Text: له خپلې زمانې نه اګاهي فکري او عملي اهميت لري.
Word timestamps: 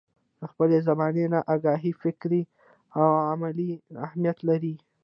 له 0.39 0.45
خپلې 0.51 0.77
زمانې 0.87 1.25
نه 1.33 1.39
اګاهي 1.53 1.91
فکري 2.01 2.41
او 2.99 3.09
عملي 3.33 3.71
اهميت 4.05 4.37
لري. 4.49 4.75